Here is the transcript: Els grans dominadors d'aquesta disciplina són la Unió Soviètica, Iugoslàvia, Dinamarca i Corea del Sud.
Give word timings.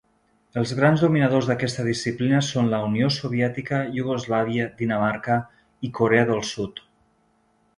Els 0.59 0.71
grans 0.77 1.01
dominadors 1.03 1.49
d'aquesta 1.49 1.85
disciplina 1.87 2.39
són 2.47 2.71
la 2.71 2.79
Unió 2.87 3.09
Soviètica, 3.17 3.83
Iugoslàvia, 3.99 4.67
Dinamarca 4.81 5.37
i 5.89 5.91
Corea 6.01 6.27
del 6.33 6.43
Sud. 6.55 6.83